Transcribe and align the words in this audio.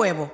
huevo. 0.00 0.32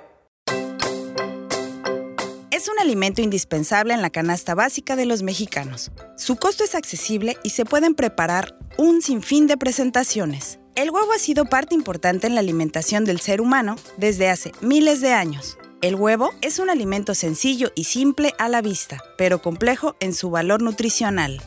Es 2.52 2.68
un 2.68 2.78
alimento 2.80 3.20
indispensable 3.20 3.94
en 3.94 4.00
la 4.00 4.10
canasta 4.10 4.54
básica 4.54 4.94
de 4.94 5.06
los 5.06 5.24
mexicanos. 5.24 5.90
Su 6.16 6.36
costo 6.36 6.62
es 6.62 6.76
accesible 6.76 7.36
y 7.42 7.50
se 7.50 7.64
pueden 7.64 7.96
preparar 7.96 8.56
un 8.78 9.02
sinfín 9.02 9.48
de 9.48 9.56
presentaciones. 9.56 10.60
El 10.76 10.90
huevo 10.90 11.12
ha 11.12 11.18
sido 11.18 11.46
parte 11.46 11.74
importante 11.74 12.28
en 12.28 12.36
la 12.36 12.40
alimentación 12.42 13.04
del 13.04 13.18
ser 13.18 13.40
humano 13.40 13.74
desde 13.96 14.28
hace 14.28 14.52
miles 14.60 15.00
de 15.00 15.12
años. 15.12 15.58
El 15.82 15.96
huevo 15.96 16.30
es 16.42 16.60
un 16.60 16.70
alimento 16.70 17.16
sencillo 17.16 17.72
y 17.74 17.84
simple 17.84 18.34
a 18.38 18.48
la 18.48 18.62
vista, 18.62 19.02
pero 19.18 19.42
complejo 19.42 19.96
en 19.98 20.14
su 20.14 20.30
valor 20.30 20.62
nutricional. 20.62 21.42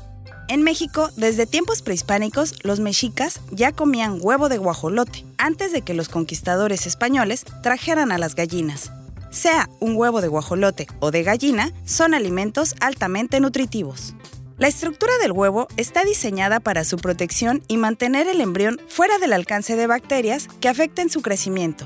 En 0.50 0.63
México, 0.63 1.09
desde 1.16 1.45
tiempos 1.45 1.82
prehispánicos, 1.82 2.55
los 2.63 2.82
mexicas 2.82 3.39
ya 3.52 3.71
comían 3.71 4.18
huevo 4.20 4.50
de 4.50 4.57
guajolote, 4.57 5.25
antes 5.38 5.71
de 5.71 5.83
que 5.83 5.93
los 5.93 6.10
conquistadores 6.10 6.86
españoles 6.86 7.46
trajeran 7.64 8.11
a 8.11 8.18
las 8.18 8.36
gallinas 8.36 8.91
sea 9.29 9.69
un 9.79 9.96
huevo 9.96 10.21
de 10.21 10.27
guajolote 10.27 10.88
o 11.00 11.11
de 11.11 11.24
gallina, 11.24 11.71
son 11.86 12.14
alimentos 12.14 12.75
altamente 12.79 13.39
nutritivos. 13.39 14.15
La 14.57 14.68
estructura 14.68 15.14
del 15.21 15.32
huevo 15.32 15.68
está 15.77 16.04
diseñada 16.04 16.60
para 16.60 16.83
su 16.83 16.97
protección 16.97 17.63
y 17.68 17.77
mantener 17.77 18.27
el 18.27 18.41
embrión 18.41 18.82
fuera 18.88 19.18
del 19.18 19.33
alcance 19.33 19.75
de 19.75 19.88
bacterias 19.88 20.47
que 20.60 20.68
afecten 20.68 21.10
su 21.10 21.21
crecimiento, 21.21 21.86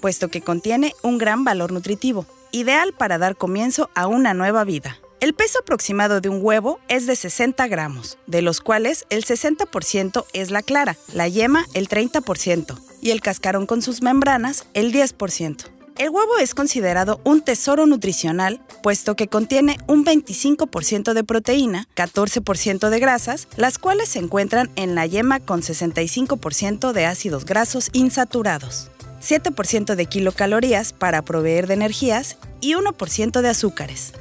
puesto 0.00 0.28
que 0.28 0.40
contiene 0.40 0.92
un 1.02 1.18
gran 1.18 1.44
valor 1.44 1.72
nutritivo, 1.72 2.26
ideal 2.50 2.94
para 2.96 3.18
dar 3.18 3.36
comienzo 3.36 3.90
a 3.94 4.06
una 4.06 4.32
nueva 4.32 4.64
vida. 4.64 4.98
El 5.24 5.32
peso 5.32 5.60
aproximado 5.60 6.20
de 6.20 6.28
un 6.28 6.40
huevo 6.42 6.80
es 6.86 7.06
de 7.06 7.16
60 7.16 7.66
gramos, 7.68 8.18
de 8.26 8.42
los 8.42 8.60
cuales 8.60 9.06
el 9.08 9.24
60% 9.24 10.26
es 10.34 10.50
la 10.50 10.60
clara, 10.60 10.98
la 11.14 11.28
yema 11.28 11.64
el 11.72 11.88
30% 11.88 12.78
y 13.00 13.10
el 13.10 13.22
cascarón 13.22 13.64
con 13.64 13.80
sus 13.80 14.02
membranas 14.02 14.66
el 14.74 14.92
10%. 14.92 15.64
El 15.96 16.10
huevo 16.10 16.36
es 16.38 16.54
considerado 16.54 17.22
un 17.24 17.40
tesoro 17.40 17.86
nutricional, 17.86 18.60
puesto 18.82 19.16
que 19.16 19.28
contiene 19.28 19.78
un 19.86 20.04
25% 20.04 21.14
de 21.14 21.24
proteína, 21.24 21.88
14% 21.96 22.90
de 22.90 23.00
grasas, 23.00 23.48
las 23.56 23.78
cuales 23.78 24.10
se 24.10 24.18
encuentran 24.18 24.70
en 24.76 24.94
la 24.94 25.06
yema 25.06 25.40
con 25.40 25.62
65% 25.62 26.92
de 26.92 27.06
ácidos 27.06 27.46
grasos 27.46 27.88
insaturados, 27.94 28.90
7% 29.22 29.94
de 29.94 30.04
kilocalorías 30.04 30.92
para 30.92 31.22
proveer 31.22 31.66
de 31.66 31.72
energías 31.72 32.36
y 32.60 32.74
1% 32.74 33.40
de 33.40 33.48
azúcares. 33.48 34.12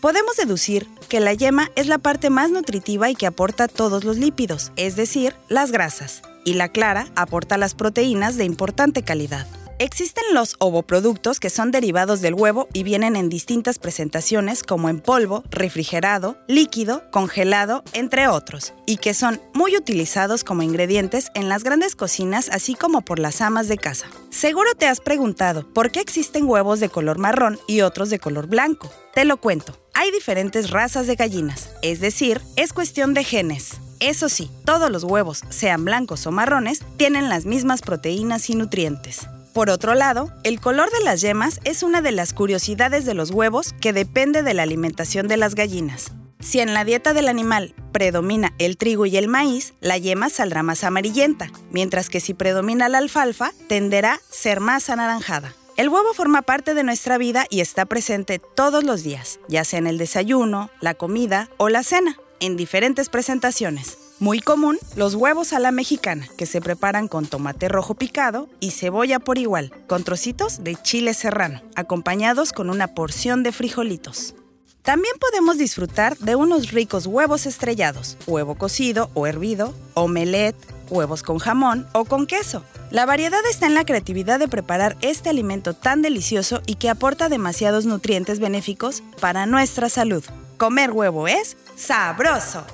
Podemos 0.00 0.36
deducir 0.36 0.86
que 1.08 1.18
la 1.18 1.34
yema 1.34 1.70
es 1.74 1.88
la 1.88 1.98
parte 1.98 2.30
más 2.30 2.52
nutritiva 2.52 3.10
y 3.10 3.16
que 3.16 3.26
aporta 3.26 3.66
todos 3.66 4.04
los 4.04 4.16
lípidos, 4.16 4.70
es 4.76 4.94
decir, 4.94 5.34
las 5.48 5.72
grasas, 5.72 6.22
y 6.44 6.54
la 6.54 6.68
clara 6.68 7.08
aporta 7.16 7.58
las 7.58 7.74
proteínas 7.74 8.36
de 8.36 8.44
importante 8.44 9.02
calidad. 9.02 9.48
Existen 9.80 10.24
los 10.34 10.56
ovoproductos 10.58 11.38
que 11.38 11.50
son 11.50 11.70
derivados 11.70 12.20
del 12.20 12.34
huevo 12.34 12.66
y 12.72 12.82
vienen 12.82 13.14
en 13.14 13.28
distintas 13.28 13.78
presentaciones 13.78 14.64
como 14.64 14.88
en 14.88 14.98
polvo, 14.98 15.44
refrigerado, 15.50 16.36
líquido, 16.48 17.08
congelado, 17.12 17.84
entre 17.92 18.26
otros, 18.26 18.74
y 18.86 18.96
que 18.96 19.14
son 19.14 19.40
muy 19.54 19.76
utilizados 19.76 20.42
como 20.42 20.64
ingredientes 20.64 21.30
en 21.34 21.48
las 21.48 21.62
grandes 21.62 21.94
cocinas 21.94 22.50
así 22.52 22.74
como 22.74 23.02
por 23.02 23.20
las 23.20 23.40
amas 23.40 23.68
de 23.68 23.78
casa. 23.78 24.08
Seguro 24.30 24.74
te 24.76 24.88
has 24.88 25.00
preguntado 25.00 25.72
por 25.72 25.92
qué 25.92 26.00
existen 26.00 26.46
huevos 26.46 26.80
de 26.80 26.88
color 26.88 27.18
marrón 27.18 27.60
y 27.68 27.82
otros 27.82 28.10
de 28.10 28.18
color 28.18 28.48
blanco. 28.48 28.90
Te 29.14 29.24
lo 29.24 29.36
cuento. 29.36 29.78
Hay 29.94 30.10
diferentes 30.10 30.70
razas 30.70 31.06
de 31.06 31.14
gallinas, 31.14 31.70
es 31.82 32.00
decir, 32.00 32.40
es 32.56 32.72
cuestión 32.72 33.14
de 33.14 33.22
genes. 33.22 33.76
Eso 34.00 34.28
sí, 34.28 34.50
todos 34.64 34.90
los 34.90 35.04
huevos, 35.04 35.42
sean 35.50 35.84
blancos 35.84 36.26
o 36.26 36.32
marrones, 36.32 36.82
tienen 36.96 37.28
las 37.28 37.44
mismas 37.44 37.80
proteínas 37.80 38.50
y 38.50 38.56
nutrientes. 38.56 39.28
Por 39.52 39.70
otro 39.70 39.94
lado, 39.94 40.32
el 40.44 40.60
color 40.60 40.90
de 40.90 41.04
las 41.04 41.20
yemas 41.20 41.60
es 41.64 41.82
una 41.82 42.00
de 42.00 42.12
las 42.12 42.32
curiosidades 42.32 43.04
de 43.04 43.14
los 43.14 43.30
huevos 43.30 43.74
que 43.80 43.92
depende 43.92 44.42
de 44.42 44.54
la 44.54 44.62
alimentación 44.62 45.28
de 45.28 45.36
las 45.36 45.54
gallinas. 45.54 46.12
Si 46.40 46.60
en 46.60 46.72
la 46.72 46.84
dieta 46.84 47.14
del 47.14 47.28
animal 47.28 47.74
predomina 47.92 48.54
el 48.58 48.76
trigo 48.76 49.06
y 49.06 49.16
el 49.16 49.26
maíz, 49.26 49.74
la 49.80 49.98
yema 49.98 50.30
saldrá 50.30 50.62
más 50.62 50.84
amarillenta, 50.84 51.50
mientras 51.72 52.08
que 52.08 52.20
si 52.20 52.32
predomina 52.32 52.88
la 52.88 52.98
alfalfa, 52.98 53.50
tenderá 53.68 54.14
a 54.14 54.20
ser 54.30 54.60
más 54.60 54.88
anaranjada. 54.88 55.52
El 55.76 55.88
huevo 55.88 56.12
forma 56.14 56.42
parte 56.42 56.74
de 56.74 56.84
nuestra 56.84 57.18
vida 57.18 57.46
y 57.50 57.60
está 57.60 57.86
presente 57.86 58.40
todos 58.40 58.84
los 58.84 59.02
días, 59.02 59.40
ya 59.48 59.64
sea 59.64 59.78
en 59.78 59.86
el 59.86 59.98
desayuno, 59.98 60.70
la 60.80 60.94
comida 60.94 61.48
o 61.56 61.68
la 61.68 61.82
cena, 61.82 62.16
en 62.40 62.56
diferentes 62.56 63.08
presentaciones. 63.08 63.98
Muy 64.20 64.40
común, 64.40 64.78
los 64.96 65.14
huevos 65.14 65.52
a 65.52 65.60
la 65.60 65.70
mexicana, 65.70 66.26
que 66.36 66.44
se 66.44 66.60
preparan 66.60 67.06
con 67.06 67.26
tomate 67.26 67.68
rojo 67.68 67.94
picado 67.94 68.48
y 68.58 68.72
cebolla 68.72 69.20
por 69.20 69.38
igual, 69.38 69.72
con 69.86 70.02
trocitos 70.02 70.64
de 70.64 70.74
chile 70.74 71.14
serrano, 71.14 71.62
acompañados 71.76 72.52
con 72.52 72.68
una 72.68 72.88
porción 72.88 73.44
de 73.44 73.52
frijolitos. 73.52 74.34
También 74.82 75.14
podemos 75.20 75.56
disfrutar 75.56 76.18
de 76.18 76.34
unos 76.34 76.72
ricos 76.72 77.06
huevos 77.06 77.46
estrellados, 77.46 78.16
huevo 78.26 78.56
cocido 78.56 79.08
o 79.14 79.28
hervido, 79.28 79.72
omelette, 79.94 80.56
huevos 80.90 81.22
con 81.22 81.38
jamón 81.38 81.86
o 81.92 82.04
con 82.04 82.26
queso. 82.26 82.64
La 82.90 83.06
variedad 83.06 83.42
está 83.48 83.66
en 83.66 83.74
la 83.74 83.84
creatividad 83.84 84.40
de 84.40 84.48
preparar 84.48 84.96
este 85.00 85.28
alimento 85.28 85.74
tan 85.74 86.02
delicioso 86.02 86.60
y 86.66 86.74
que 86.74 86.90
aporta 86.90 87.28
demasiados 87.28 87.86
nutrientes 87.86 88.40
benéficos 88.40 89.04
para 89.20 89.46
nuestra 89.46 89.88
salud. 89.88 90.24
Comer 90.56 90.90
huevo 90.90 91.28
es 91.28 91.56
sabroso. 91.76 92.64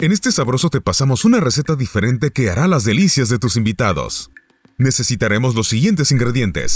En 0.00 0.12
este 0.12 0.32
sabroso 0.32 0.70
te 0.70 0.80
pasamos 0.80 1.24
una 1.24 1.40
receta 1.40 1.76
diferente 1.76 2.30
que 2.30 2.50
hará 2.50 2.66
las 2.66 2.84
delicias 2.84 3.28
de 3.28 3.38
tus 3.38 3.56
invitados. 3.56 4.30
Necesitaremos 4.76 5.54
los 5.54 5.68
siguientes 5.68 6.10
ingredientes. 6.10 6.74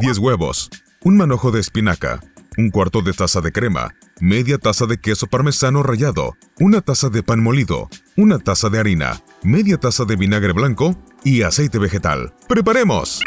10 0.00 0.18
huevos, 0.18 0.68
un 1.04 1.16
manojo 1.16 1.52
de 1.52 1.60
espinaca, 1.60 2.20
un 2.58 2.70
cuarto 2.70 3.00
de 3.00 3.12
taza 3.12 3.40
de 3.40 3.52
crema, 3.52 3.94
media 4.20 4.58
taza 4.58 4.86
de 4.86 4.98
queso 4.98 5.28
parmesano 5.28 5.84
rallado, 5.84 6.36
una 6.58 6.80
taza 6.80 7.10
de 7.10 7.22
pan 7.22 7.42
molido, 7.42 7.88
una 8.16 8.38
taza 8.38 8.70
de 8.70 8.80
harina, 8.80 9.22
media 9.44 9.78
taza 9.78 10.04
de 10.04 10.16
vinagre 10.16 10.52
blanco 10.52 11.00
y 11.22 11.42
aceite 11.42 11.78
vegetal. 11.78 12.34
¡Preparemos! 12.48 13.22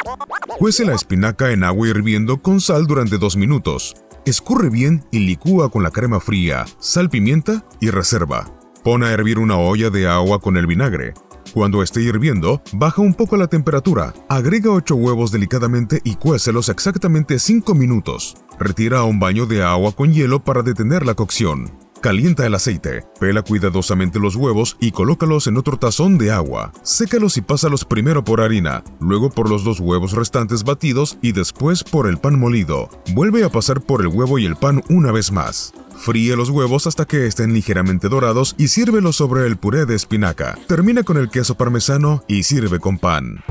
Cuece 0.58 0.84
la 0.84 0.94
espinaca 0.94 1.52
en 1.52 1.64
agua 1.64 1.88
hirviendo 1.88 2.42
con 2.42 2.60
sal 2.60 2.86
durante 2.86 3.16
2 3.16 3.36
minutos. 3.38 3.94
Escurre 4.26 4.68
bien 4.68 5.06
y 5.10 5.20
licúa 5.20 5.70
con 5.70 5.82
la 5.82 5.90
crema 5.90 6.20
fría, 6.20 6.66
sal, 6.78 7.08
pimienta 7.08 7.64
y 7.80 7.88
reserva. 7.88 8.59
Pon 8.82 9.02
a 9.02 9.10
hervir 9.10 9.38
una 9.38 9.58
olla 9.58 9.90
de 9.90 10.08
agua 10.08 10.40
con 10.40 10.56
el 10.56 10.66
vinagre. 10.66 11.12
Cuando 11.52 11.82
esté 11.82 12.00
hirviendo, 12.00 12.62
baja 12.72 13.02
un 13.02 13.12
poco 13.12 13.36
la 13.36 13.46
temperatura, 13.46 14.14
agrega 14.28 14.70
8 14.70 14.94
huevos 14.94 15.30
delicadamente 15.32 16.00
y 16.02 16.14
cuécelos 16.14 16.70
exactamente 16.70 17.38
5 17.38 17.74
minutos. 17.74 18.36
Retira 18.58 19.02
un 19.02 19.20
baño 19.20 19.44
de 19.44 19.62
agua 19.62 19.92
con 19.92 20.14
hielo 20.14 20.42
para 20.42 20.62
detener 20.62 21.04
la 21.04 21.14
cocción. 21.14 21.70
Calienta 22.00 22.46
el 22.46 22.54
aceite, 22.54 23.04
pela 23.18 23.42
cuidadosamente 23.42 24.18
los 24.18 24.34
huevos 24.34 24.78
y 24.80 24.92
colócalos 24.92 25.46
en 25.46 25.58
otro 25.58 25.78
tazón 25.78 26.16
de 26.16 26.30
agua. 26.30 26.72
Sécalos 26.82 27.36
y 27.36 27.42
pásalos 27.42 27.84
primero 27.84 28.24
por 28.24 28.40
harina, 28.40 28.82
luego 28.98 29.28
por 29.28 29.50
los 29.50 29.64
dos 29.64 29.80
huevos 29.80 30.12
restantes 30.12 30.64
batidos 30.64 31.18
y 31.20 31.32
después 31.32 31.84
por 31.84 32.08
el 32.08 32.16
pan 32.16 32.38
molido. 32.38 32.88
Vuelve 33.12 33.44
a 33.44 33.50
pasar 33.50 33.82
por 33.82 34.00
el 34.00 34.06
huevo 34.06 34.38
y 34.38 34.46
el 34.46 34.56
pan 34.56 34.82
una 34.88 35.12
vez 35.12 35.30
más. 35.30 35.74
Fríe 36.00 36.34
los 36.34 36.48
huevos 36.48 36.86
hasta 36.86 37.04
que 37.04 37.26
estén 37.26 37.52
ligeramente 37.52 38.08
dorados 38.08 38.54
y 38.56 38.68
sírvelos 38.68 39.16
sobre 39.16 39.46
el 39.46 39.58
puré 39.58 39.84
de 39.84 39.94
espinaca. 39.94 40.58
Termina 40.66 41.02
con 41.02 41.18
el 41.18 41.28
queso 41.28 41.56
parmesano 41.56 42.24
y 42.26 42.44
sirve 42.44 42.80
con 42.80 42.98
pan. 42.98 43.44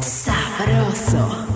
Sabroso. 0.00 1.53